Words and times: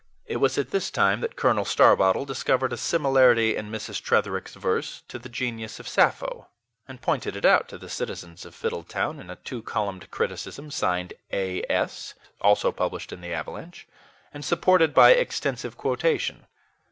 It 0.25 0.37
was 0.37 0.57
at 0.57 0.71
this 0.71 0.89
time 0.89 1.21
that 1.21 1.35
Colonel 1.35 1.63
Starbottle 1.63 2.25
discovered 2.25 2.73
a 2.73 2.77
similarity 2.77 3.55
in 3.55 3.69
Mrs. 3.69 4.01
Tretherick's 4.01 4.55
verse 4.55 5.03
to 5.09 5.19
the 5.19 5.29
genius 5.29 5.79
of 5.79 5.87
Sappho, 5.87 6.47
and 6.87 7.03
pointed 7.03 7.35
it 7.35 7.45
out 7.45 7.69
to 7.69 7.77
the 7.77 7.87
citizens 7.87 8.43
of 8.43 8.55
Fiddletown 8.55 9.19
in 9.19 9.29
a 9.29 9.35
two 9.35 9.61
columned 9.61 10.09
criticism, 10.09 10.71
signed 10.71 11.13
"A. 11.31 11.63
S.," 11.71 12.15
also 12.39 12.71
published 12.71 13.13
in 13.13 13.21
the 13.21 13.31
AVALANCHE, 13.35 13.87
and 14.33 14.43
supported 14.43 14.95
by 14.95 15.11
extensive 15.11 15.77
quotation. 15.77 16.47